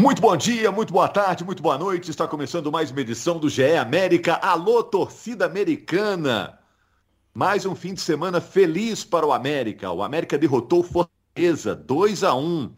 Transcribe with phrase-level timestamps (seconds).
[0.00, 2.10] Muito bom dia, muito boa tarde, muito boa noite.
[2.10, 4.32] Está começando mais uma edição do GE América.
[4.36, 6.58] Alô, torcida americana!
[7.34, 9.92] Mais um fim de semana feliz para o América.
[9.92, 12.74] O América derrotou Fortaleza 2 a 1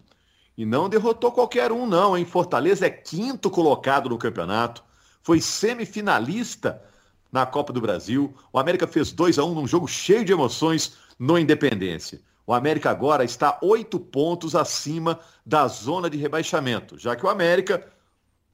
[0.59, 2.25] e não derrotou qualquer um, não, hein?
[2.25, 4.83] Fortaleza é quinto colocado no campeonato,
[5.23, 6.83] foi semifinalista
[7.31, 8.35] na Copa do Brasil.
[8.53, 12.21] O América fez 2 a 1 num jogo cheio de emoções no Independência.
[12.47, 17.87] O América agora está oito pontos acima da zona de rebaixamento, já que o América,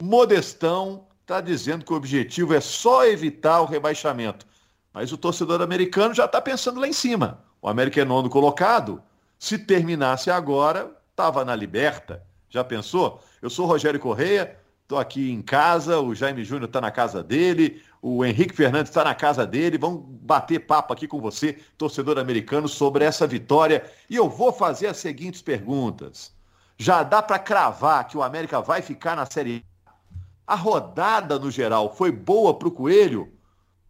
[0.01, 4.47] modestão, está dizendo que o objetivo é só evitar o rebaixamento.
[4.93, 7.45] Mas o torcedor americano já está pensando lá em cima.
[7.61, 9.03] O América é nono colocado.
[9.39, 12.23] Se terminasse agora, estava na liberta.
[12.49, 13.23] Já pensou?
[13.43, 17.83] Eu sou Rogério Correia, estou aqui em casa, o Jaime Júnior está na casa dele,
[18.01, 19.77] o Henrique Fernandes está na casa dele.
[19.77, 23.85] Vamos bater papo aqui com você, torcedor americano, sobre essa vitória.
[24.09, 26.35] E eu vou fazer as seguintes perguntas.
[26.79, 30.55] Já dá para cravar que o América vai ficar na Série A?
[30.55, 33.31] A rodada, no geral, foi boa para o Coelho?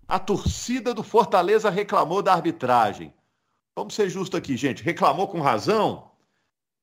[0.08, 3.14] A torcida do Fortaleza reclamou da arbitragem.
[3.76, 4.82] Vamos ser justos aqui, gente.
[4.82, 6.07] Reclamou com razão?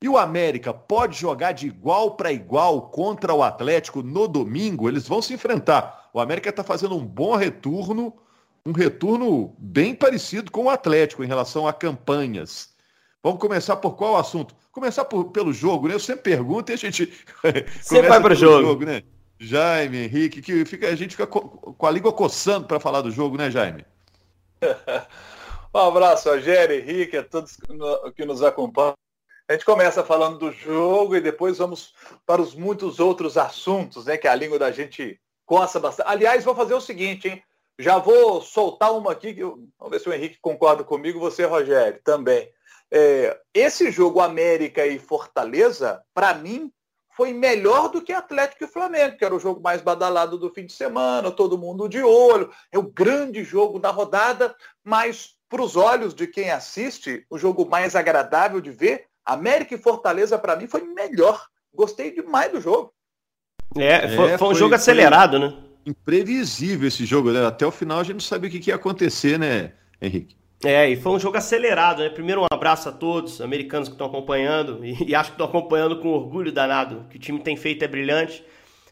[0.06, 4.88] E o América pode jogar de igual para igual contra o Atlético no domingo?
[4.88, 6.12] Eles vão se enfrentar.
[6.14, 8.14] O América está fazendo um bom retorno,
[8.64, 12.70] um retorno bem parecido com o Atlético em relação a campanhas.
[13.24, 14.56] Vamos começar por qual assunto?
[14.72, 15.96] Começar por, pelo jogo, né?
[15.96, 17.12] Eu sempre pergunto e a gente.
[17.82, 18.68] Você vai para o jogo.
[18.68, 18.86] jogo.
[18.86, 19.02] né?
[19.40, 23.10] Jaime, Henrique, que fica, a gente fica co com a língua coçando para falar do
[23.10, 23.84] jogo, né, Jaime?
[25.74, 27.58] um abraço, Rogério, Henrique, a todos
[28.16, 28.94] que nos acompanham.
[29.48, 31.94] A gente começa falando do jogo e depois vamos
[32.26, 34.18] para os muitos outros assuntos, né?
[34.18, 36.10] Que a língua da gente coça bastante.
[36.10, 37.44] Aliás, vou fazer o seguinte, hein?
[37.78, 39.68] Já vou soltar uma aqui, eu...
[39.78, 42.50] vamos ver se o Henrique concorda comigo, você, Rogério, também.
[42.90, 46.72] É, esse jogo América e Fortaleza, para mim,
[47.16, 50.66] foi melhor do que Atlético e Flamengo, que era o jogo mais badalado do fim
[50.66, 55.76] de semana, todo mundo de olho, é o grande jogo da rodada, mas para os
[55.76, 60.68] olhos de quem assiste, o jogo mais agradável de ver América e Fortaleza, para mim,
[60.68, 61.48] foi melhor.
[61.74, 62.94] Gostei demais do jogo.
[63.76, 65.54] É, foi, é, foi um foi, jogo acelerado, né?
[65.86, 67.46] Imprevisível esse jogo, né?
[67.46, 70.36] Até o final a gente não sabia o que, que ia acontecer, né, Henrique?
[70.64, 72.10] É, e foi um jogo acelerado, né?
[72.10, 76.00] Primeiro um abraço a todos, americanos que estão acompanhando, e, e acho que estão acompanhando
[76.00, 78.44] com orgulho danado, que o time tem feito é brilhante.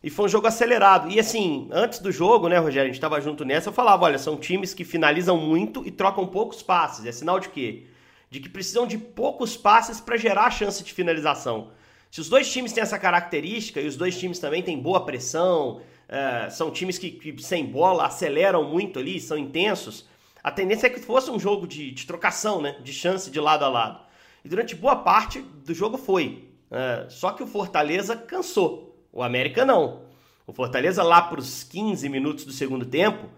[0.04, 1.10] E foi um jogo acelerado.
[1.10, 4.18] E assim, antes do jogo, né, Rogério, a gente estava junto nessa, eu falava, olha,
[4.18, 7.06] são times que finalizam muito e trocam poucos passes.
[7.06, 7.86] É sinal de quê?
[8.34, 11.70] De que precisam de poucos passes para gerar a chance de finalização.
[12.10, 15.82] Se os dois times têm essa característica e os dois times também têm boa pressão,
[16.10, 20.10] é, são times que, que, sem bola aceleram muito ali, são intensos,
[20.44, 22.76] a tendência é que fosse um jogo de, de trocação, né?
[22.84, 24.00] de chance de lado a lado.
[24.44, 26.50] E durante boa parte do jogo foi.
[26.72, 30.02] É, só que o Fortaleza cansou, o América não.
[30.48, 33.30] O Fortaleza, lá para os 15 minutos do segundo tempo,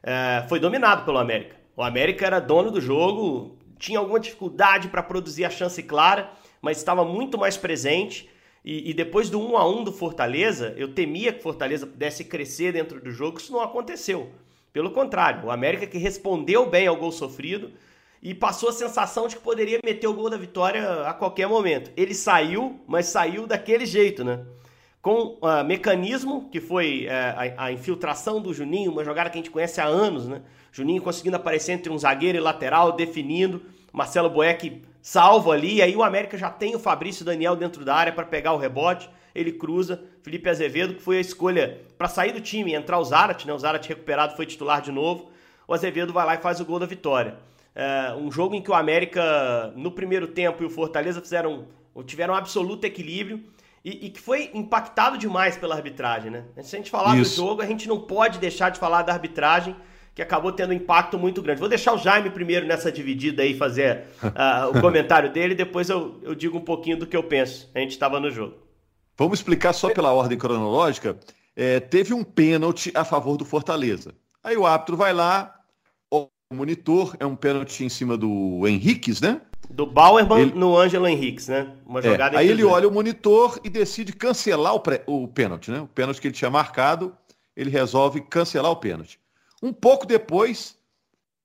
[0.00, 1.56] é, foi dominado pelo América.
[1.76, 6.30] O América era dono do jogo, tinha alguma dificuldade para produzir a chance clara,
[6.62, 8.30] mas estava muito mais presente.
[8.64, 12.72] E, e, depois do 1 a 1 do Fortaleza, eu temia que Fortaleza pudesse crescer
[12.72, 14.30] dentro do jogo, isso não aconteceu.
[14.72, 17.72] Pelo contrário, o América que respondeu bem ao gol sofrido
[18.22, 21.90] e passou a sensação de que poderia meter o gol da vitória a qualquer momento.
[21.94, 24.46] Ele saiu, mas saiu daquele jeito, né?
[25.02, 29.42] Com uh, mecanismo, que foi uh, a, a infiltração do Juninho, uma jogada que a
[29.42, 30.40] gente conhece há anos, né?
[30.72, 33.62] Juninho conseguindo aparecer entre um zagueiro e lateral, definindo.
[33.94, 35.76] Marcelo Boeck salvo ali.
[35.76, 38.58] E aí o América já tem o Fabrício Daniel dentro da área para pegar o
[38.58, 39.08] rebote.
[39.32, 40.02] Ele cruza.
[40.20, 43.52] Felipe Azevedo, que foi a escolha para sair do time e entrar o Zarat, né?
[43.52, 45.30] O Zarat recuperado foi titular de novo.
[45.68, 47.36] O Azevedo vai lá e faz o gol da vitória.
[47.74, 51.66] É um jogo em que o América, no primeiro tempo, e o Fortaleza fizeram,
[52.04, 53.44] tiveram um absoluto equilíbrio.
[53.84, 56.44] E, e, que foi impactado demais pela arbitragem, né?
[56.62, 57.32] Se a gente falar Isso.
[57.32, 59.76] do jogo, a gente não pode deixar de falar da arbitragem,
[60.14, 61.60] que acabou tendo um impacto muito grande.
[61.60, 66.20] Vou deixar o Jaime primeiro nessa dividida aí fazer uh, o comentário dele, depois eu,
[66.22, 67.68] eu digo um pouquinho do que eu penso.
[67.74, 68.54] A gente estava no jogo.
[69.16, 71.18] Vamos explicar só pela ordem cronológica.
[71.56, 74.14] É, teve um pênalti a favor do Fortaleza.
[74.42, 75.54] Aí o árbitro vai lá,
[76.10, 79.40] o monitor, é um pênalti em cima do Henriques, né?
[79.70, 80.52] Do Bauerman ele...
[80.54, 81.72] no Ângelo Henriques, né?
[81.86, 85.02] Uma é, jogada é, Aí ele olha o monitor e decide cancelar o, pré...
[85.06, 85.80] o pênalti, né?
[85.80, 87.16] O pênalti que ele tinha marcado,
[87.56, 89.18] ele resolve cancelar o pênalti.
[89.64, 90.76] Um pouco depois,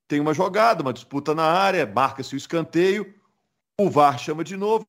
[0.05, 3.13] tem uma jogada, uma disputa na área, marca-se o escanteio,
[3.79, 4.85] o VAR chama de novo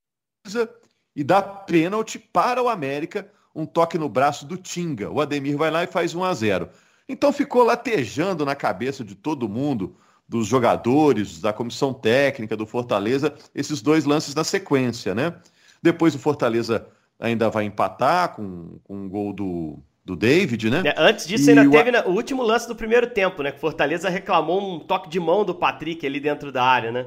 [1.14, 5.08] e dá pênalti para o América, um toque no braço do Tinga.
[5.08, 6.70] O Ademir vai lá e faz 1 a 0.
[7.08, 9.94] Então ficou latejando na cabeça de todo mundo,
[10.28, 15.40] dos jogadores, da comissão técnica do Fortaleza, esses dois lances na sequência, né?
[15.80, 16.84] Depois o Fortaleza
[17.16, 20.82] ainda vai empatar com, com um gol do, do David, né?
[20.84, 21.70] É, antes disso, e ainda o...
[21.70, 23.52] teve o último lance do primeiro tempo, né?
[23.52, 27.06] Que Fortaleza reclamou um toque de mão do Patrick ali dentro da área, né?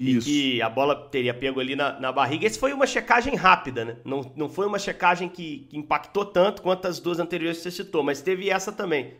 [0.00, 0.28] Isso.
[0.28, 2.46] E que a bola teria pego ali na, na barriga.
[2.46, 3.96] Esse foi uma checagem rápida, né?
[4.04, 7.70] Não, não foi uma checagem que, que impactou tanto quanto as duas anteriores que você
[7.70, 9.14] citou, mas teve essa também.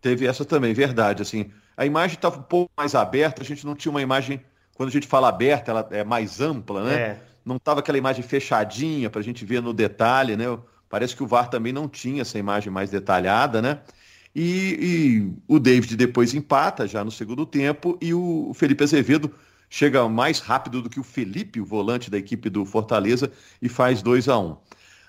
[0.00, 1.22] Teve essa também, verdade.
[1.22, 4.40] Assim, a imagem estava um pouco mais aberta, a gente não tinha uma imagem,
[4.74, 6.94] quando a gente fala aberta, ela é mais ampla, né?
[6.94, 7.20] É.
[7.44, 10.46] Não estava aquela imagem fechadinha para a gente ver no detalhe, né?
[10.90, 13.80] Parece que o VAR também não tinha essa imagem mais detalhada, né?
[14.34, 14.42] E,
[14.80, 19.32] e o David depois empata já no segundo tempo e o Felipe Azevedo
[19.68, 23.30] chega mais rápido do que o Felipe, o volante da equipe do Fortaleza,
[23.62, 24.56] e faz 2 a 1 um.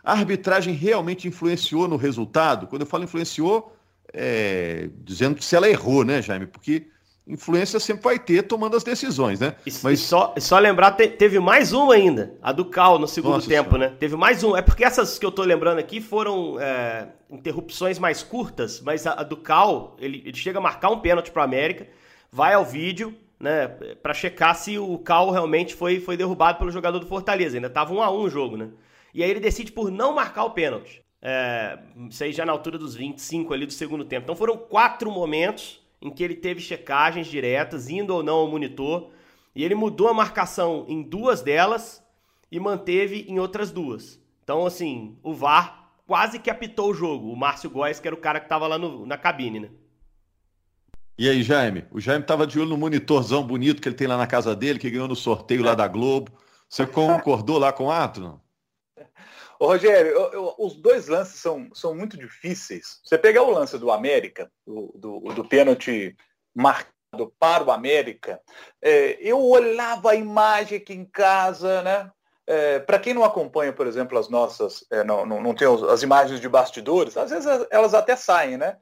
[0.03, 2.67] A arbitragem realmente influenciou no resultado?
[2.67, 3.75] Quando eu falo influenciou,
[4.13, 6.45] é, dizendo se ela errou, né, Jaime?
[6.45, 6.87] Porque
[7.31, 9.55] influência sempre vai ter tomando as decisões, né?
[9.65, 13.35] E, Mas só, só lembrar, te, teve mais uma ainda, a do Cal no segundo
[13.35, 13.91] Nossa tempo, senhora.
[13.91, 13.97] né?
[13.97, 14.59] Teve mais uma.
[14.59, 19.13] É porque essas que eu tô lembrando aqui foram é, interrupções mais curtas, mas a,
[19.13, 21.87] a do Cal, ele, ele, chega a marcar um pênalti para América,
[22.29, 23.67] vai ao vídeo, né,
[24.03, 27.55] para checar se o Cal realmente foi, foi derrubado pelo jogador do Fortaleza.
[27.55, 28.67] Ainda tava um a um o jogo, né?
[29.13, 31.01] E aí ele decide por não marcar o pênalti.
[31.21, 31.77] É,
[32.09, 34.23] isso aí já na altura dos 25 ali do segundo tempo.
[34.23, 39.11] Então foram quatro momentos em que ele teve checagens diretas, indo ou não ao monitor,
[39.55, 42.03] e ele mudou a marcação em duas delas
[42.51, 44.19] e manteve em outras duas.
[44.43, 47.31] Então, assim, o VAR quase que apitou o jogo.
[47.31, 49.69] O Márcio Góes, que era o cara que estava lá no, na cabine, né?
[51.17, 51.85] E aí, Jaime?
[51.91, 54.79] O Jaime estava de olho no monitorzão bonito que ele tem lá na casa dele,
[54.79, 56.31] que ganhou no sorteio lá da Globo.
[56.67, 58.41] Você concordou lá com o ato?
[59.61, 62.99] Ô, Rogério, eu, eu, os dois lances são, são muito difíceis.
[63.03, 66.15] Você pegar o lance do América, do, do, do pênalti
[66.51, 68.41] marcado para o América,
[68.81, 72.11] é, eu olhava a imagem aqui em casa, né?
[72.47, 76.01] É, para quem não acompanha, por exemplo, as nossas, é, não, não, não, tem as
[76.01, 78.79] imagens de bastidores, às vezes elas até saem, né?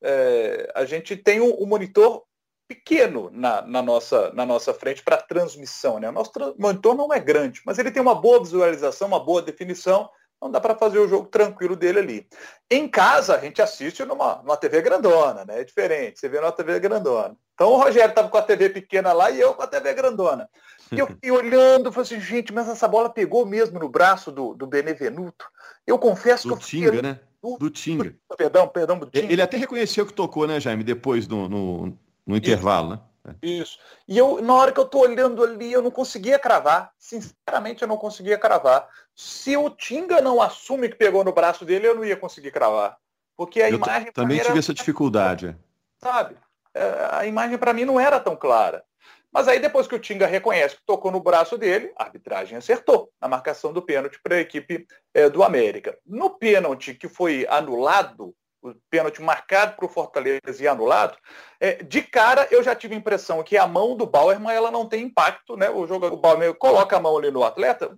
[0.00, 2.22] É, a gente tem um, um monitor
[2.68, 5.98] pequeno na, na, nossa, na nossa frente para transmissão.
[5.98, 6.08] Né?
[6.08, 10.08] O nosso monitor não é grande, mas ele tem uma boa visualização, uma boa definição
[10.40, 12.26] não dá para fazer o jogo tranquilo dele ali.
[12.70, 15.60] Em casa, a gente assiste numa, numa TV grandona, né?
[15.60, 17.36] É diferente, você vê numa TV grandona.
[17.54, 20.48] Então o Rogério estava com a TV pequena lá e eu com a TV grandona.
[20.90, 24.54] E eu fiquei olhando, falei assim, gente, mas essa bola pegou mesmo no braço do,
[24.54, 25.44] do Benevenuto.
[25.86, 26.90] Eu confesso do que eu fiquei...
[26.90, 27.20] Tinga, né?
[27.42, 28.14] Do, do Tinga.
[28.36, 29.30] Perdão, perdão, do Tinga.
[29.32, 33.00] Ele até reconheceu que tocou, né, Jaime, depois no, no, no intervalo, né?
[33.26, 33.34] É.
[33.46, 33.78] Isso.
[34.08, 36.92] E eu, na hora que eu tô olhando ali, eu não conseguia cravar.
[36.98, 38.88] Sinceramente, eu não conseguia cravar.
[39.14, 42.96] Se o Tinga não assume que pegou no braço dele, eu não ia conseguir cravar.
[43.36, 44.12] Porque a eu imagem.
[44.12, 44.58] Também tive era...
[44.58, 45.56] essa dificuldade.
[45.98, 46.36] Sabe?
[46.74, 48.84] É, a imagem para mim não era tão clara.
[49.32, 53.12] Mas aí depois que o Tinga reconhece que tocou no braço dele, a arbitragem acertou
[53.20, 55.96] na marcação do pênalti para a equipe é, do América.
[56.04, 61.16] No pênalti que foi anulado, o pênalti marcado para o Fortaleza e anulado,
[61.58, 64.86] é, de cara eu já tive a impressão que a mão do Bauerman ela não
[64.86, 65.70] tem impacto, né?
[65.70, 67.96] O jogador o Bauerman coloca a mão ali no atleta,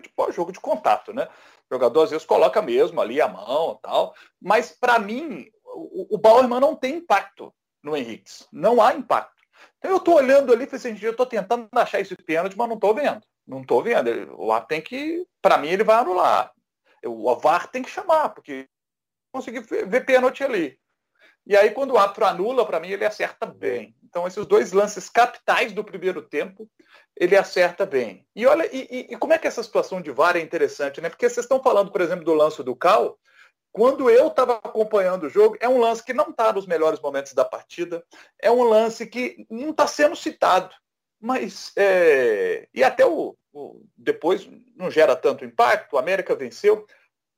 [0.00, 1.28] tipo, é jogo de contato, né?
[1.70, 6.18] O jogador às vezes coloca mesmo ali a mão tal, mas para mim o, o
[6.18, 7.52] Bauerman não tem impacto
[7.82, 9.36] no Henrique, não há impacto.
[9.78, 12.74] Então eu estou olhando ali falei assim, eu estou tentando achar esse pênalti, mas não
[12.74, 13.22] estou vendo.
[13.46, 14.34] Não estou vendo.
[14.36, 16.52] O tem que, para mim, ele vai anular.
[17.04, 18.68] O VAR tem que chamar, porque
[19.36, 20.78] consegui ver pênalti ali.
[21.46, 23.94] E aí, quando o árbitro anula, para mim, ele acerta bem.
[24.02, 26.68] Então, esses dois lances capitais do primeiro tempo,
[27.14, 28.26] ele acerta bem.
[28.34, 31.08] E olha, e, e como é que essa situação de VAR é interessante, né?
[31.08, 33.16] Porque vocês estão falando, por exemplo, do lance do Cal.
[33.70, 37.32] Quando eu estava acompanhando o jogo, é um lance que não está nos melhores momentos
[37.32, 38.02] da partida.
[38.40, 40.74] É um lance que não está sendo citado.
[41.20, 42.66] Mas, é...
[42.74, 46.86] e até o, o, depois não gera tanto impacto, o América venceu.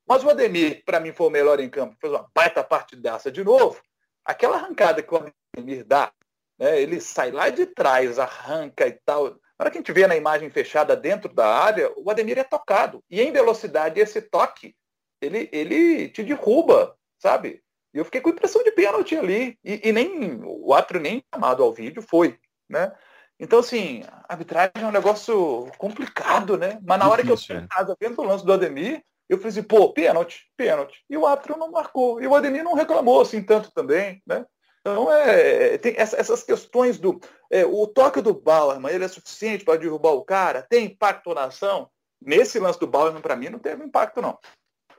[0.09, 3.45] Mas o Ademir, para mim, foi o melhor em campo, fez uma baita partidaça de
[3.45, 3.81] novo.
[4.25, 6.11] Aquela arrancada que o Ademir dá,
[6.59, 9.29] né, ele sai lá de trás, arranca e tal.
[9.29, 12.45] Na hora que a gente vê na imagem fechada dentro da área, o Ademir é
[12.45, 13.05] tocado.
[13.11, 14.75] E em velocidade, esse toque,
[15.21, 17.63] ele, ele te derruba, sabe?
[17.93, 19.59] E eu fiquei com impressão de pênalti ali.
[19.63, 22.39] E, e nem o árbitro nem chamado ao vídeo foi,
[22.69, 22.93] né?
[23.41, 26.79] Então, assim, a arbitragem é um negócio complicado, né?
[26.83, 29.51] Mas na hora que eu estou em casa vendo o lance do Ademir, eu falei
[29.51, 31.05] assim, pô, pênalti, pênalti.
[31.09, 32.21] E o árbitro não marcou.
[32.21, 34.45] E o Ademir não reclamou assim tanto também, né?
[34.81, 37.21] Então, é, tem essas questões do.
[37.51, 40.63] É, o toque do Bauerman, ele é suficiente para derrubar o cara?
[40.63, 41.91] Tem impacto na ação?
[42.21, 44.39] Nesse lance do Bauerman, para mim, não teve impacto, não.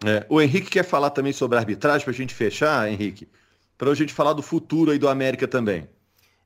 [0.06, 3.28] É, o Henrique quer falar também sobre a arbitragem, para a gente fechar, Henrique,
[3.78, 5.90] para a gente falar do futuro aí do América também.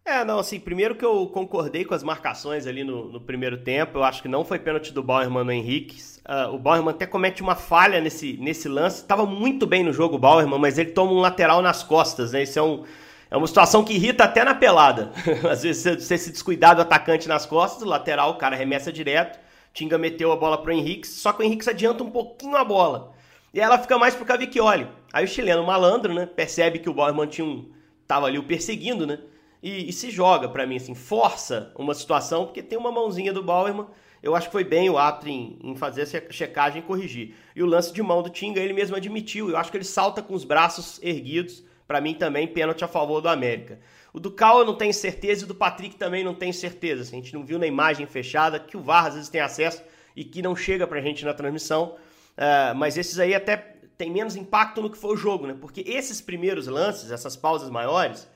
[0.06, 4.00] É, não, assim, primeiro que eu concordei com as marcações ali no, no primeiro tempo,
[4.00, 6.02] eu acho que não foi pênalti do Bauerman no Henrique.
[6.28, 10.16] Uh, o Bauerman até comete uma falha nesse, nesse lance, estava muito bem no jogo
[10.16, 12.44] o Bauerman, mas ele toma um lateral nas costas, né?
[12.44, 12.84] Isso é, um,
[13.32, 15.14] é uma situação que irrita até na pelada.
[15.50, 19.40] Às vezes você, se descuidar do atacante nas costas, o lateral, o cara remessa direto,
[19.74, 23.14] Tinga meteu a bola pro Henrique, só que o Henrique adianta um pouquinho a bola.
[23.54, 24.88] E ela fica mais pro Cavicchioli.
[25.14, 27.72] Aí o chileno malandro, né, percebe que o Bauerman tinha um,
[28.06, 29.20] tava ali o perseguindo, né?
[29.64, 33.42] E, e se joga para mim, assim, força uma situação, porque tem uma mãozinha do
[33.42, 33.88] Bauerman.
[34.22, 37.34] Eu acho que foi bem o árbitro em, em, fazer essa checagem e corrigir.
[37.56, 39.50] E o lance de mão do Tinga, ele mesmo admitiu.
[39.50, 41.64] Eu acho que ele salta com os braços erguidos.
[41.88, 43.80] Para mim também, pênalti a favor do América.
[44.14, 47.02] O do Cal eu não tenho certeza e do Patrick também não tenho certeza.
[47.02, 49.82] Assim, a gente não viu na imagem fechada, que o VAR às vezes tem acesso
[50.16, 51.96] e que não chega pra gente na transmissão.
[52.38, 53.58] Uh, mas esses aí até
[53.98, 55.56] tem menos impacto no que foi o jogo, né?
[55.60, 58.28] Porque esses primeiros lances, essas pausas maiores,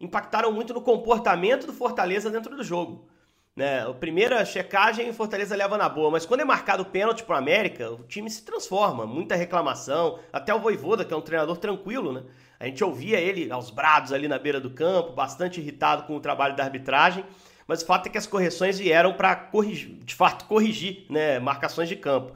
[0.00, 3.08] impactaram muito no comportamento do Fortaleza dentro do jogo.
[3.56, 3.88] Né?
[3.88, 7.36] A primeira checagem, o Fortaleza leva na boa, mas quando é marcado o pênalti para
[7.36, 11.56] o América, o time se transforma, muita reclamação, até o Voivoda, que é um treinador
[11.56, 12.22] tranquilo, né?
[12.60, 16.20] A gente ouvia ele aos brados ali na beira do campo, bastante irritado com o
[16.20, 17.24] trabalho da arbitragem,
[17.66, 21.88] mas o fato é que as correções vieram para corrigir, de fato, corrigir, né, marcações
[21.88, 22.32] de campo.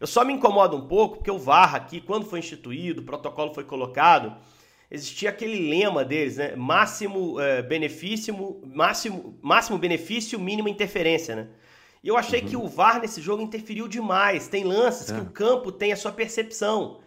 [0.00, 3.54] Eu só me incomodo um pouco porque o VAR aqui, quando foi instituído, o protocolo
[3.54, 4.36] foi colocado,
[4.94, 6.54] existia aquele lema deles, né?
[6.54, 11.48] Máximo é, benefício, máximo, máximo benefício, mínima interferência, né?
[12.02, 12.46] E eu achei uhum.
[12.46, 14.46] que o VAR nesse jogo interferiu demais.
[14.46, 15.14] Tem lances é.
[15.14, 17.00] que o campo tem a sua percepção.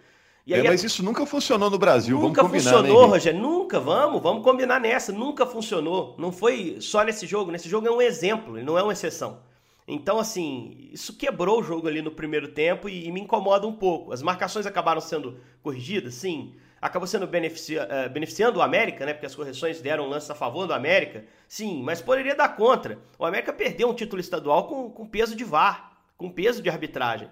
[0.49, 2.17] É, mas isso nunca funcionou no Brasil.
[2.19, 3.39] Nunca vamos combinar, né, funcionou, né, Rogério.
[3.39, 5.11] Nunca, vamos, vamos combinar nessa.
[5.11, 6.15] Nunca funcionou.
[6.17, 7.51] Não foi só nesse jogo.
[7.51, 9.39] Nesse jogo é um exemplo, ele não é uma exceção.
[9.87, 13.73] Então, assim, isso quebrou o jogo ali no primeiro tempo e, e me incomoda um
[13.73, 14.11] pouco.
[14.11, 19.13] As marcações acabaram sendo corrigidas, sim acabou sendo beneficia, uh, beneficiando o América, né?
[19.13, 21.25] Porque as correções deram lance a favor do América.
[21.47, 22.99] Sim, mas poderia dar contra.
[23.17, 27.29] O América perdeu um título estadual com, com peso de VAR, com peso de arbitragem.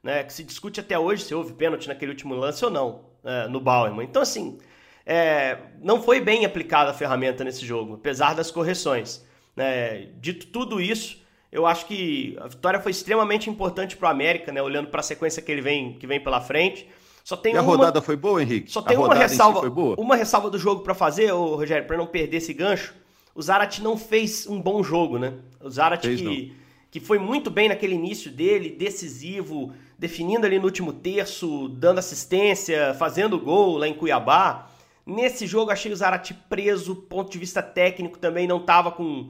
[0.00, 3.48] Né, que se discute até hoje se houve pênalti naquele último lance ou não, uh,
[3.50, 4.06] no Bauerman.
[4.06, 4.58] Então, assim,
[5.04, 9.26] é, não foi bem aplicada a ferramenta nesse jogo, apesar das correções.
[9.56, 10.08] Né?
[10.20, 14.60] Dito tudo isso, eu acho que a vitória foi extremamente importante para o América, né?
[14.60, 16.86] olhando para a sequência que ele vem, que vem pela frente.
[17.28, 17.76] Só tem e a uma...
[17.76, 18.72] rodada foi boa, Henrique?
[18.72, 21.98] Só tem a uma ressalva, si uma ressalva do jogo para fazer, ô, Rogério, para
[21.98, 22.94] não perder esse gancho.
[23.34, 25.34] O Zarat não fez um bom jogo, né?
[25.60, 26.56] O Zarat que,
[26.90, 32.94] que foi muito bem naquele início dele, decisivo, definindo ali no último terço, dando assistência,
[32.94, 34.70] fazendo gol lá em Cuiabá.
[35.04, 39.28] Nesse jogo achei o Zarat preso, ponto de vista técnico também não estava com,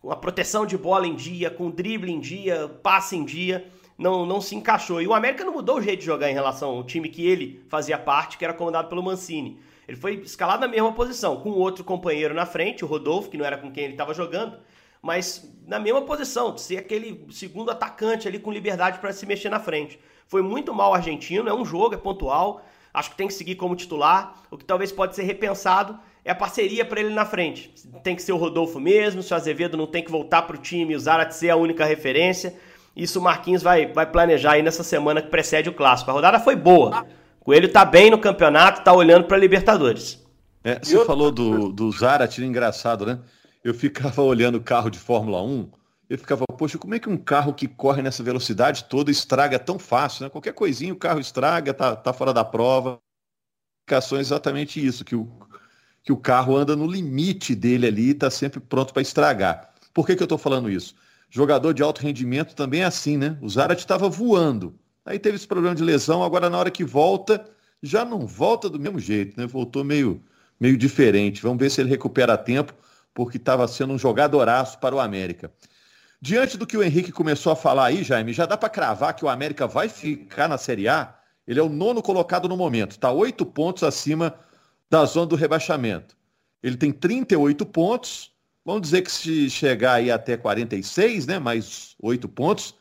[0.00, 3.68] com a proteção de bola em dia, com drible em dia, passe em dia
[4.00, 5.02] não, não se encaixou.
[5.02, 7.62] E o América não mudou o jeito de jogar em relação ao time que ele
[7.68, 9.60] fazia parte, que era comandado pelo Mancini.
[9.86, 13.44] Ele foi escalado na mesma posição, com outro companheiro na frente, o Rodolfo, que não
[13.44, 14.56] era com quem ele estava jogando,
[15.02, 19.60] mas na mesma posição, ser aquele segundo atacante ali com liberdade para se mexer na
[19.60, 20.00] frente.
[20.26, 22.64] Foi muito mal o argentino, é um jogo, é pontual,
[22.94, 24.34] acho que tem que seguir como titular.
[24.50, 27.74] O que talvez pode ser repensado é a parceria para ele na frente.
[28.02, 30.58] Tem que ser o Rodolfo mesmo, se o Azevedo não tem que voltar para o
[30.58, 32.56] time o Zarat ser a única referência.
[32.94, 36.10] Isso o Marquinhos vai, vai planejar aí nessa semana que precede o clássico.
[36.10, 37.06] A rodada foi boa.
[37.40, 40.22] O Coelho tá bem no campeonato, tá olhando para Libertadores.
[40.62, 41.06] É, você eu...
[41.06, 43.18] falou do, do Zarat, engraçado, né?
[43.64, 45.70] Eu ficava olhando carro de Fórmula 1,
[46.10, 49.78] eu ficava, poxa, como é que um carro que corre nessa velocidade toda estraga tão
[49.78, 50.28] fácil, né?
[50.28, 52.98] Qualquer coisinha o carro estraga, tá, tá fora da prova.
[53.84, 55.30] Indicação é exatamente isso, que o,
[56.02, 59.72] que o carro anda no limite dele ali e está sempre pronto para estragar.
[59.94, 60.96] Por que, que eu estou falando isso?
[61.30, 63.38] Jogador de alto rendimento também é assim, né?
[63.40, 64.74] O Zarat estava voando.
[65.06, 67.48] Aí teve esse problema de lesão, agora na hora que volta,
[67.82, 69.46] já não volta do mesmo jeito, né?
[69.46, 70.22] Voltou meio,
[70.58, 71.40] meio diferente.
[71.40, 72.74] Vamos ver se ele recupera tempo,
[73.14, 75.52] porque estava sendo um jogadoraço para o América.
[76.20, 79.24] Diante do que o Henrique começou a falar aí, Jaime, já dá para cravar que
[79.24, 81.14] o América vai ficar na Série A?
[81.46, 84.34] Ele é o nono colocado no momento, está oito pontos acima
[84.90, 86.16] da zona do rebaixamento.
[86.62, 88.32] Ele tem 38 pontos,
[88.64, 92.74] Vamos dizer que se chegar aí até 46, né, mais oito pontos,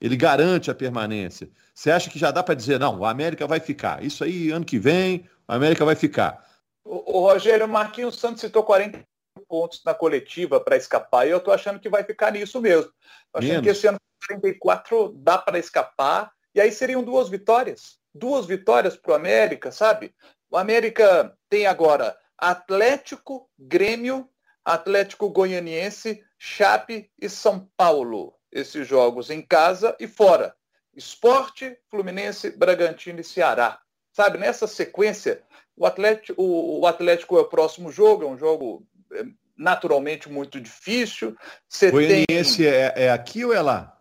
[0.00, 1.48] ele garante a permanência.
[1.74, 4.02] Você acha que já dá para dizer, não, o América vai ficar.
[4.02, 6.44] Isso aí, ano que vem, o América vai ficar.
[6.84, 9.02] O, o Rogério Marquinhos Santos citou 40
[9.48, 12.90] pontos na coletiva para escapar, e eu estou achando que vai ficar nisso mesmo.
[13.32, 13.64] Tô achando Menos.
[13.64, 17.98] que esse ano 44 dá para escapar, e aí seriam duas vitórias.
[18.14, 20.12] Duas vitórias para o América, sabe?
[20.50, 24.28] O América tem agora Atlético, Grêmio
[24.64, 28.34] Atlético Goianiense, Chape e São Paulo.
[28.52, 30.54] Esses jogos em casa e fora.
[30.94, 33.80] Esporte, Fluminense, Bragantino e Ceará.
[34.12, 35.42] Sabe, nessa sequência,
[35.76, 39.24] o Atlético, o, o Atlético é o próximo jogo, é um jogo é,
[39.56, 41.36] naturalmente muito difícil.
[41.68, 42.66] Você Goianiense tem...
[42.66, 43.96] é, é aqui ou é lá?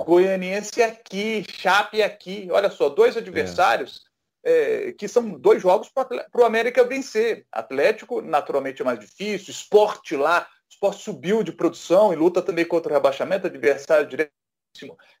[0.00, 2.48] Goianiense é aqui, Chape é aqui.
[2.50, 4.09] Olha só, dois adversários
[4.44, 4.92] é.
[4.92, 7.46] Que são dois jogos para o América vencer.
[7.50, 9.50] Atlético, naturalmente, é mais difícil.
[9.50, 14.32] Esporte lá, esporte subiu de produção e luta também contra o rebaixamento, adversário direto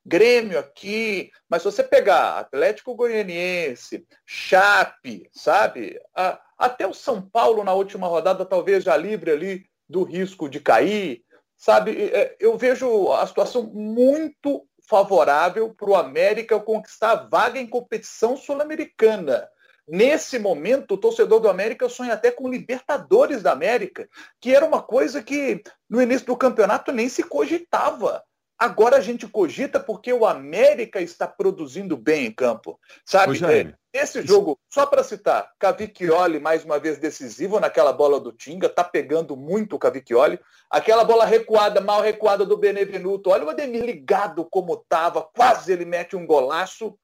[0.04, 6.00] Grêmio aqui, mas se você pegar Atlético Goianiense, Chape, sabe?
[6.14, 10.60] A, até o São Paulo na última rodada talvez já livre ali do risco de
[10.60, 11.22] cair,
[11.56, 12.10] sabe?
[12.12, 18.36] É, eu vejo a situação muito favorável para o América conquistar a vaga em competição
[18.36, 19.48] sul-americana.
[19.86, 24.08] Nesse momento, o torcedor do América sonha até com Libertadores da América,
[24.40, 28.22] que era uma coisa que no início do campeonato nem se cogitava.
[28.60, 32.78] Agora a gente cogita porque o América está produzindo bem em campo.
[33.06, 33.42] Sabe?
[33.46, 38.68] É, esse jogo, só para citar, Cavicchioli mais uma vez decisivo naquela bola do Tinga,
[38.68, 40.38] tá pegando muito o Cavicchioli.
[40.68, 43.30] Aquela bola recuada, mal recuada do Benevenuto.
[43.30, 46.98] Olha o Ademir ligado como tava, quase ele mete um golaço.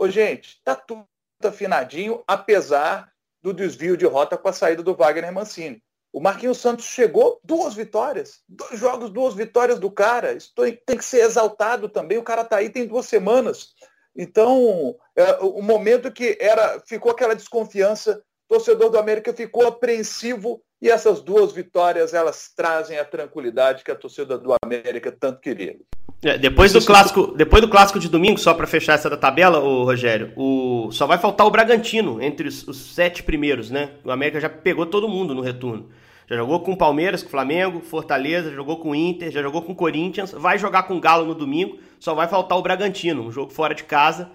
[0.00, 1.06] Ô, gente, tá tudo
[1.40, 5.80] afinadinho, apesar do desvio de rota com a saída do Wagner Mancini.
[6.16, 8.40] O Marquinhos Santos chegou, duas vitórias.
[8.48, 10.32] Dois jogos, duas vitórias do cara.
[10.32, 12.16] Isso tem que ser exaltado também.
[12.16, 13.74] O cara tá aí tem duas semanas.
[14.16, 20.62] Então, é, o momento que era ficou aquela desconfiança, o torcedor do América ficou apreensivo
[20.80, 25.76] e essas duas vitórias elas trazem a tranquilidade que a torcida do América tanto queria.
[26.22, 29.60] É, depois do clássico, depois do clássico de domingo, só para fechar essa da tabela,
[29.60, 33.90] o Rogério, o só vai faltar o Bragantino entre os, os, sete primeiros, né?
[34.02, 35.90] O América já pegou todo mundo no retorno.
[36.28, 39.42] Já jogou com o Palmeiras, com o Flamengo, Fortaleza, já jogou com o Inter, já
[39.42, 42.62] jogou com o Corinthians, vai jogar com o Galo no domingo, só vai faltar o
[42.62, 44.30] Bragantino, um jogo fora de casa.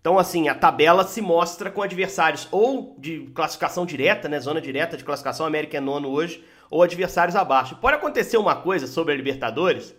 [0.00, 4.38] Então, assim, a tabela se mostra com adversários ou de classificação direta, né?
[4.38, 7.76] Zona direta de classificação, América é nono hoje, ou adversários abaixo.
[7.76, 9.94] Pode acontecer uma coisa sobre a Libertadores,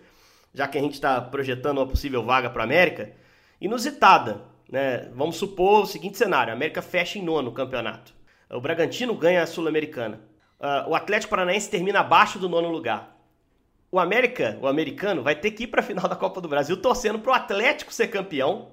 [0.53, 3.13] já que a gente está projetando uma possível vaga para a América,
[3.59, 4.41] inusitada.
[4.69, 5.09] Né?
[5.13, 8.13] Vamos supor o seguinte cenário: a América fecha em nono o campeonato.
[8.49, 10.21] O Bragantino ganha a Sul-Americana.
[10.59, 13.15] Uh, o Atlético Paranaense termina abaixo do nono lugar.
[13.91, 16.77] O América, o americano, vai ter que ir para a final da Copa do Brasil
[16.77, 18.69] torcendo para o Atlético ser campeão,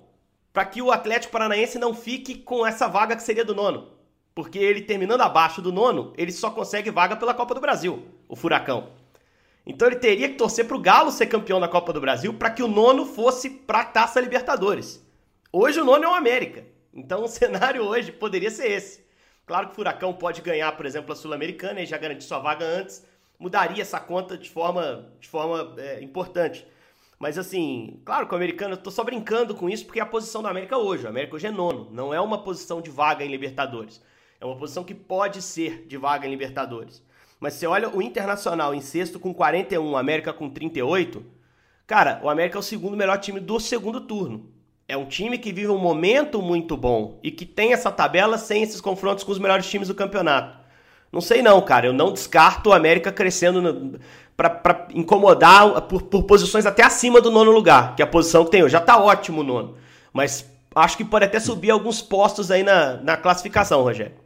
[0.52, 3.92] para que o Atlético Paranaense não fique com essa vaga que seria do nono.
[4.34, 8.34] Porque ele terminando abaixo do nono, ele só consegue vaga pela Copa do Brasil, o
[8.34, 8.88] Furacão.
[9.66, 12.50] Então ele teria que torcer para o Galo ser campeão da Copa do Brasil para
[12.50, 15.02] que o nono fosse para a Taça Libertadores.
[15.50, 16.64] Hoje o nono é o América.
[16.92, 19.04] Então o cenário hoje poderia ser esse.
[19.46, 22.64] Claro que o Furacão pode ganhar, por exemplo, a Sul-Americana e já garantir sua vaga
[22.64, 23.06] antes.
[23.38, 26.66] Mudaria essa conta de forma, de forma é, importante.
[27.18, 30.06] Mas assim, claro que o americano, eu tô só brincando com isso porque é a
[30.06, 31.04] posição do América hoje.
[31.04, 31.88] O América hoje é nono.
[31.90, 34.02] Não é uma posição de vaga em Libertadores.
[34.40, 37.02] É uma posição que pode ser de vaga em Libertadores.
[37.44, 41.22] Mas você olha o Internacional em sexto com 41, o América com 38.
[41.86, 44.46] Cara, o América é o segundo melhor time do segundo turno.
[44.88, 48.62] É um time que vive um momento muito bom e que tem essa tabela sem
[48.62, 50.56] esses confrontos com os melhores times do campeonato.
[51.12, 51.86] Não sei não, cara.
[51.86, 54.00] Eu não descarto o América crescendo
[54.34, 58.52] para incomodar por, por, posições até acima do nono lugar, que é a posição que
[58.52, 58.72] tem hoje.
[58.72, 59.76] Já tá ótimo o nono.
[60.14, 64.23] Mas acho que pode até subir alguns postos aí na, na classificação, Rogério.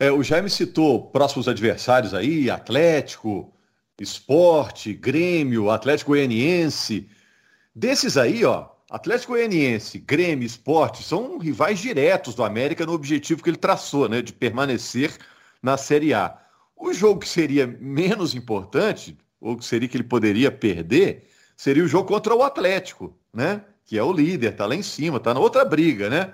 [0.00, 3.52] É, o Jaime citou próximos adversários aí, Atlético,
[4.00, 7.06] Esporte, Grêmio, Atlético Goianiense.
[7.74, 13.50] Desses aí, ó, Atlético Goianiense, Grêmio, Esporte são rivais diretos do América no objetivo que
[13.50, 15.14] ele traçou, né, de permanecer
[15.62, 16.34] na Série A.
[16.74, 21.88] O jogo que seria menos importante, ou que seria que ele poderia perder, seria o
[21.88, 23.60] jogo contra o Atlético, né?
[23.84, 26.32] Que é o líder, tá lá em cima, tá na outra briga, né?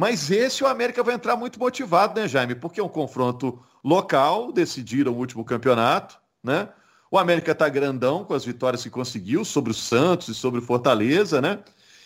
[0.00, 2.54] Mas esse o América vai entrar muito motivado, né, Jaime?
[2.54, 6.70] Porque é um confronto local, decidiram o último campeonato, né?
[7.10, 10.62] O América tá grandão com as vitórias que conseguiu sobre o Santos e sobre o
[10.62, 11.58] Fortaleza, né?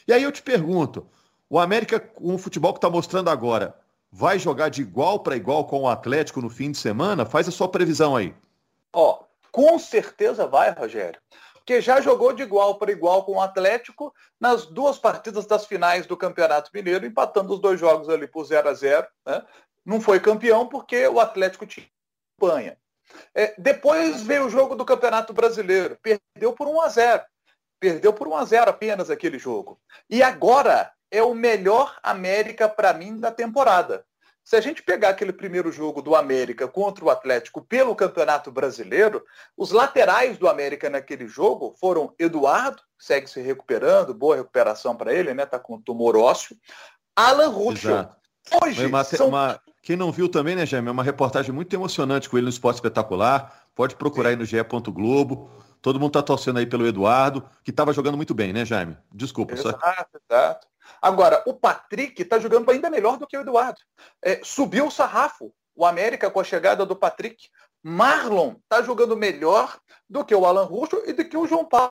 [0.09, 1.07] E aí eu te pergunto,
[1.49, 3.79] o América, com o futebol que está mostrando agora,
[4.11, 7.25] vai jogar de igual para igual com o Atlético no fim de semana?
[7.25, 8.35] Faz a sua previsão aí.
[8.93, 9.21] Ó,
[9.53, 11.21] com certeza vai, Rogério.
[11.64, 16.07] Porque já jogou de igual para igual com o Atlético nas duas partidas das finais
[16.07, 19.42] do Campeonato Mineiro, empatando os dois jogos ali por 0 a 0 né?
[19.83, 21.87] Não foi campeão porque o Atlético tinha
[22.38, 22.79] campanha.
[23.35, 27.24] É, depois veio o jogo do Campeonato Brasileiro, perdeu por 1 a 0
[27.81, 29.79] Perdeu por 1 a 0 apenas aquele jogo.
[30.09, 34.07] E agora é o melhor América para mim da temporada.
[34.45, 39.25] Se a gente pegar aquele primeiro jogo do América contra o Atlético pelo Campeonato Brasileiro,
[39.57, 45.33] os laterais do América naquele jogo foram Eduardo, segue se recuperando, boa recuperação para ele,
[45.33, 45.47] né?
[45.47, 46.59] Tá com tumor ósseo.
[47.17, 48.07] Alan Ruschel.
[48.63, 49.29] Hoje uma, são...
[49.29, 50.89] uma, Quem não viu também, né, Jaime?
[50.89, 53.67] É uma reportagem muito emocionante com ele no Esporte Espetacular.
[53.75, 54.59] Pode procurar aí no GE.
[54.93, 55.51] Globo.
[55.85, 58.97] Todo mundo está torcendo aí pelo Eduardo, que estava jogando muito bem, né, Jaime?
[59.12, 59.53] Desculpa.
[59.53, 60.18] Exato, só...
[60.31, 60.66] exato.
[61.01, 63.79] Agora, o Patrick está jogando ainda melhor do que o Eduardo.
[64.25, 65.53] É, subiu o sarrafo.
[65.77, 67.51] O América com a chegada do Patrick.
[67.83, 71.90] Marlon está jogando melhor do que o Alan Russo e do que o João Paulo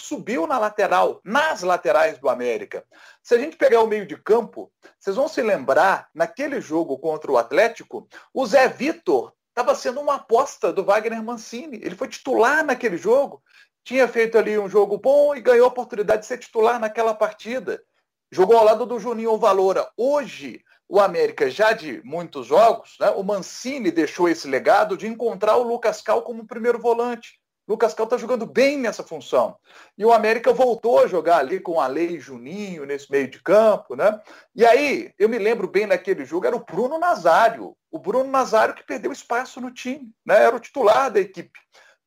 [0.00, 2.84] subiu na lateral, nas laterais do América.
[3.22, 7.30] Se a gente pegar o meio de campo, vocês vão se lembrar, naquele jogo contra
[7.30, 11.76] o Atlético, o Zé Vitor estava sendo uma aposta do Wagner Mancini.
[11.76, 13.42] Ele foi titular naquele jogo,
[13.84, 17.82] tinha feito ali um jogo bom e ganhou a oportunidade de ser titular naquela partida.
[18.30, 19.90] Jogou ao lado do Juninho Valora.
[19.96, 25.56] Hoje, o América, já de muitos jogos, né, o Mancini deixou esse legado de encontrar
[25.56, 27.38] o Lucas Cal como primeiro volante.
[27.66, 29.56] Lucas Cal está jogando bem nessa função.
[29.96, 33.94] E o América voltou a jogar ali com a Lei Juninho nesse meio de campo,
[33.94, 34.20] né?
[34.54, 37.76] E aí, eu me lembro bem naquele jogo, era o Bruno Nazário.
[37.90, 40.42] O Bruno Nazário que perdeu espaço no time, né?
[40.42, 41.58] Era o titular da equipe.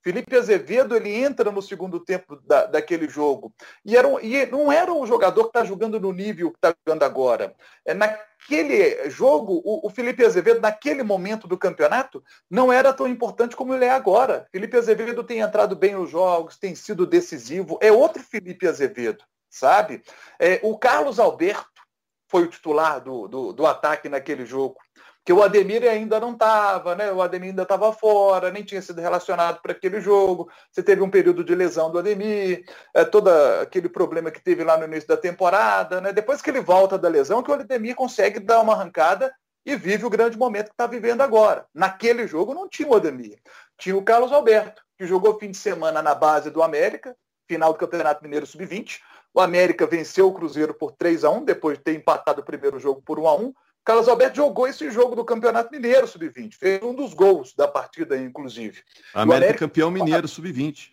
[0.05, 3.51] Felipe Azevedo ele entra no segundo tempo da, daquele jogo.
[3.83, 6.75] E, era um, e não era um jogador que está jogando no nível que está
[6.85, 7.55] jogando agora.
[7.83, 13.55] É, naquele jogo, o, o, Felipe Azevedo, naquele momento do campeonato, não era tão importante
[13.55, 14.47] como ele é agora.
[14.51, 17.79] Felipe Azevedo tem entrado bem nos jogos, tem sido decisivo.
[17.81, 20.03] É outro Felipe Azevedo, sabe?
[20.37, 21.81] É, o Carlos Alberto
[22.29, 24.77] foi o titular do, do, do ataque naquele jogo
[25.25, 27.11] que o Ademir ainda não estava, né?
[27.11, 30.51] O Ademir ainda estava fora, nem tinha sido relacionado para aquele jogo.
[30.71, 34.77] Você teve um período de lesão do Ademir, é, todo aquele problema que teve lá
[34.77, 36.13] no início da temporada, né?
[36.13, 39.33] Depois que ele volta da lesão, que o Ademir consegue dar uma arrancada
[39.65, 41.65] e vive o grande momento que está vivendo agora.
[41.73, 43.39] Naquele jogo não tinha o Ademir,
[43.79, 47.15] tinha o Carlos Alberto, que jogou fim de semana na base do América,
[47.47, 48.99] final do Campeonato Mineiro Sub-20.
[49.33, 52.79] O América venceu o Cruzeiro por 3 a 1 depois de ter empatado o primeiro
[52.79, 53.53] jogo por 1 a 1
[53.85, 58.17] Carlos Alberto jogou esse jogo do Campeonato Mineiro Sub-20, fez um dos gols da partida,
[58.17, 58.81] inclusive.
[59.13, 60.89] América, América campeão mineiro Sub-20.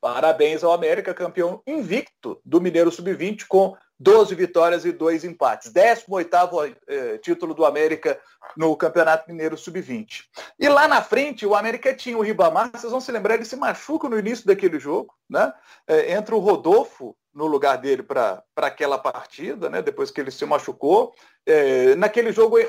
[0.00, 5.72] Parabéns ao América, campeão invicto do Mineiro Sub-20, com 12 vitórias e 2 empates.
[5.72, 8.20] 18º eh, título do América
[8.56, 10.24] no Campeonato Mineiro Sub-20.
[10.58, 13.54] E lá na frente, o América tinha o Ribamar, vocês vão se lembrar, ele se
[13.54, 15.52] machuca no início daquele jogo, né?
[15.86, 19.80] Eh, entra o Rodolfo no lugar dele para aquela partida, né?
[19.80, 21.14] depois que ele se machucou.
[21.46, 22.66] É, naquele jogo, é,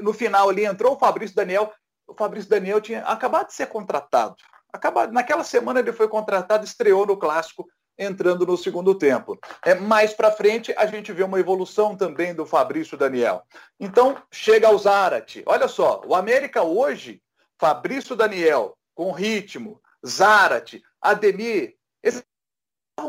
[0.00, 1.72] no final ali, entrou o Fabrício Daniel.
[2.06, 4.36] O Fabrício Daniel tinha acabado de ser contratado.
[4.72, 7.66] Acabado, naquela semana ele foi contratado, estreou no Clássico,
[7.98, 9.38] entrando no segundo tempo.
[9.64, 13.42] É, mais para frente, a gente vê uma evolução também do Fabrício Daniel.
[13.78, 15.42] Então, chega ao Zarate.
[15.46, 17.22] Olha só, o América hoje,
[17.58, 22.24] Fabrício Daniel, com ritmo, Zarate, Ademir, esses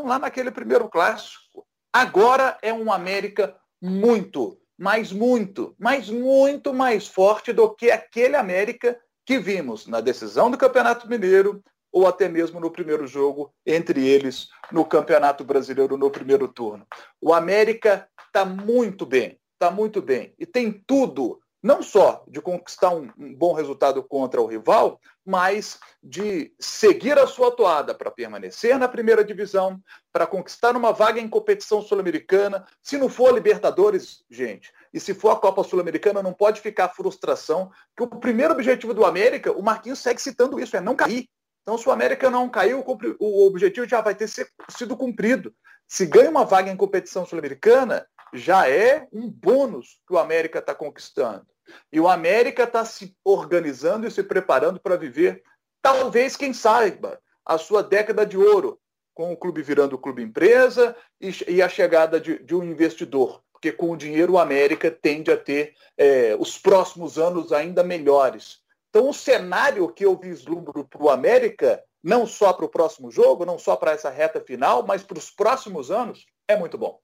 [0.06, 1.66] lá naquele primeiro clássico.
[1.92, 8.98] Agora é um América muito, mas muito, mas muito mais forte do que aquele América
[9.24, 14.48] que vimos na decisão do Campeonato Mineiro ou até mesmo no primeiro jogo entre eles
[14.70, 16.86] no Campeonato Brasileiro no primeiro turno.
[17.20, 22.90] O América está muito bem, está muito bem e tem tudo não só de conquistar
[22.90, 28.78] um, um, bom resultado contra o rival, mas de seguir a sua toada para permanecer
[28.78, 29.80] na primeira divisão,
[30.12, 32.64] para conquistar uma vaga em competição sul-americana.
[32.82, 37.70] Se não for Libertadores, gente, e se for a Copa Sul-Americana, não pode ficar frustração,
[37.96, 41.28] que o primeiro objetivo do América, o Marquinhos segue citando isso, é não cair.
[41.62, 42.84] Então, se o América não caiu,
[43.18, 45.52] o objetivo já vai ter sido cumprido.
[45.88, 50.74] Se ganha uma vaga em competição sul-americana, já é um bônus que o América está
[50.74, 51.46] conquistando.
[51.92, 55.42] E o América está se organizando e se preparando para viver,
[55.82, 58.78] talvez, quem saiba, a sua década de ouro,
[59.14, 63.42] com o clube virando clube empresa e, e a chegada de, de, um investidor.
[63.52, 68.60] Porque com o dinheiro o América tende a ter é, os próximos anos ainda melhores.
[68.90, 73.46] Então o cenário que eu vislumbro para o América, não só para o próximo jogo,
[73.46, 77.00] não só para essa reta final, mas para os próximos anos, é muito bom.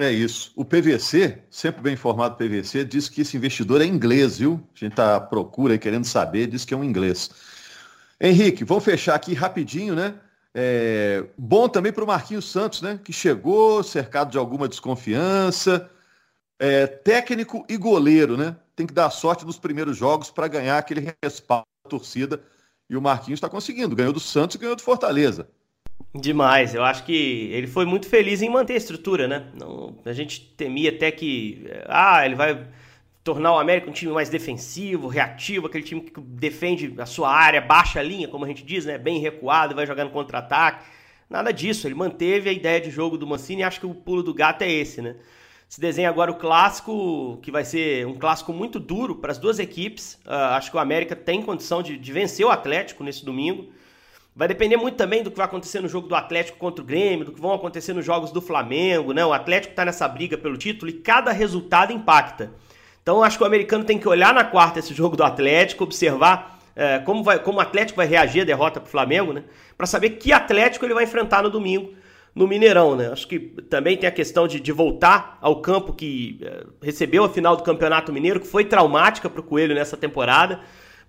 [0.00, 0.52] É isso.
[0.54, 4.64] O PVC, sempre bem informado PVC, diz que esse investidor é inglês, viu?
[4.76, 7.30] A gente está à procura e querendo saber, diz que é um inglês.
[8.20, 10.14] Henrique, vamos fechar aqui rapidinho, né?
[10.54, 11.24] É...
[11.36, 13.00] Bom também para o Marquinhos Santos, né?
[13.02, 15.90] Que chegou cercado de alguma desconfiança.
[16.60, 16.86] É...
[16.86, 18.56] Técnico e goleiro, né?
[18.76, 22.40] Tem que dar sorte nos primeiros jogos para ganhar aquele respaldo da torcida.
[22.88, 23.96] E o Marquinhos está conseguindo.
[23.96, 25.48] Ganhou do Santos e ganhou do Fortaleza.
[26.20, 29.46] Demais, eu acho que ele foi muito feliz em manter a estrutura, né?
[29.54, 32.66] Não, a gente temia até que, ah, ele vai
[33.22, 37.60] tornar o América um time mais defensivo, reativo, aquele time que defende a sua área,
[37.60, 38.98] baixa linha, como a gente diz, né?
[38.98, 40.84] Bem recuado, vai jogar no contra-ataque.
[41.30, 44.22] Nada disso, ele manteve a ideia de jogo do Mancini e acho que o pulo
[44.22, 45.14] do gato é esse, né?
[45.68, 49.60] Se desenha agora o clássico, que vai ser um clássico muito duro para as duas
[49.60, 50.14] equipes.
[50.26, 53.70] Uh, acho que o América tem condição de, de vencer o Atlético nesse domingo.
[54.38, 57.24] Vai depender muito também do que vai acontecer no jogo do Atlético contra o Grêmio,
[57.24, 59.26] do que vão acontecer nos jogos do Flamengo, né?
[59.26, 62.52] O Atlético está nessa briga pelo título e cada resultado impacta.
[63.02, 66.60] Então acho que o americano tem que olhar na quarta esse jogo do Atlético, observar
[66.76, 69.42] é, como, vai, como o Atlético vai reagir à derrota para o Flamengo, né?
[69.76, 71.94] Para saber que Atlético ele vai enfrentar no domingo
[72.32, 73.10] no Mineirão, né?
[73.10, 77.28] Acho que também tem a questão de, de voltar ao campo que é, recebeu a
[77.28, 80.60] final do Campeonato Mineiro, que foi traumática para o Coelho nessa temporada.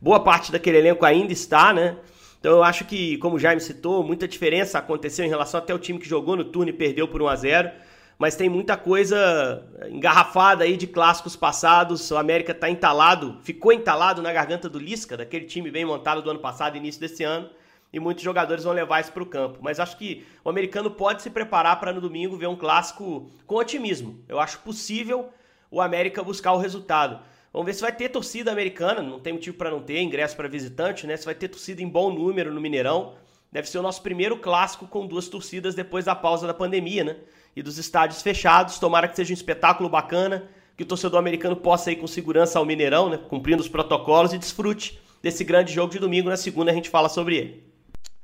[0.02, 1.96] Boa parte daquele elenco ainda está, né?
[2.40, 5.80] Então eu acho que, como o Jaime citou, muita diferença aconteceu em relação até o
[5.80, 7.72] time que jogou no turno e perdeu por 1 a 0
[8.20, 12.12] mas tem muita coisa engarrafada aí de clássicos passados.
[12.12, 16.30] O América está entalado, ficou entalado na garganta do Lisca, daquele time bem montado do
[16.30, 17.50] ano passado, início desse ano,
[17.94, 19.60] e muitos jogadores vão levar isso para o campo.
[19.62, 23.56] Mas acho que o americano pode se preparar para no domingo ver um clássico com
[23.56, 24.22] otimismo.
[24.28, 25.30] Eu acho possível
[25.72, 27.22] o América buscar o resultado.
[27.60, 30.48] Vamos ver se vai ter torcida americana, não tem motivo para não ter, ingresso para
[30.48, 31.18] visitante, né?
[31.18, 33.16] Se vai ter torcida em bom número no Mineirão.
[33.52, 37.18] Deve ser o nosso primeiro clássico com duas torcidas depois da pausa da pandemia, né?
[37.54, 38.80] E dos estádios fechados.
[38.80, 42.66] Tomara que seja um espetáculo bacana, que o torcedor americano possa ir com segurança ao
[42.66, 43.18] Mineirão, né?
[43.18, 46.30] Cumprindo os protocolos e desfrute desse grande jogo de domingo.
[46.30, 47.64] Na segunda a gente fala sobre ele.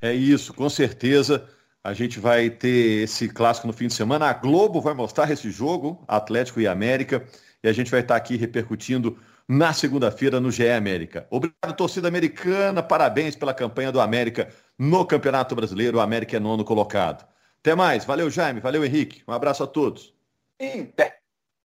[0.01, 1.45] É isso, com certeza.
[1.83, 4.27] A gente vai ter esse clássico no fim de semana.
[4.27, 7.27] A Globo vai mostrar esse jogo, Atlético e América
[7.65, 11.25] e a gente vai estar aqui repercutindo na segunda-feira no GE América.
[11.31, 15.97] Obrigado, torcida americana, parabéns pela campanha do América no Campeonato Brasileiro.
[15.97, 17.27] O América é nono colocado.
[17.59, 20.13] Até mais, valeu Jaime, valeu Henrique, um abraço a todos.
[20.59, 21.24] Em pé.